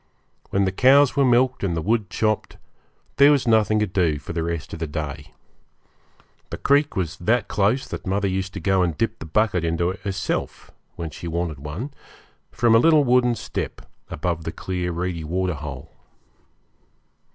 When 0.49 0.65
the 0.65 0.71
cows 0.71 1.15
were 1.15 1.23
milked 1.23 1.63
and 1.63 1.77
the 1.77 1.79
wood 1.83 2.09
chopped, 2.09 2.57
there 3.17 3.31
was 3.31 3.47
nothing 3.47 3.77
to 3.77 3.85
do 3.85 4.17
for 4.17 4.33
the 4.33 4.41
rest 4.41 4.73
of 4.73 4.79
the 4.79 4.87
day. 4.87 5.31
The 6.49 6.57
creek 6.57 6.95
was 6.95 7.17
that 7.17 7.47
close 7.47 7.87
that 7.87 8.07
mother 8.07 8.27
used 8.27 8.53
to 8.55 8.59
go 8.59 8.81
and 8.81 8.97
dip 8.97 9.19
the 9.19 9.27
bucket 9.27 9.63
into 9.63 9.91
it 9.91 9.99
herself, 9.99 10.71
when 10.95 11.11
she 11.11 11.27
wanted 11.27 11.59
one, 11.59 11.93
from 12.51 12.73
a 12.73 12.79
little 12.79 13.03
wooden 13.03 13.35
step 13.35 13.83
above 14.09 14.43
the 14.43 14.51
clear 14.51 14.91
reedy 14.91 15.23
waterhole. 15.23 15.91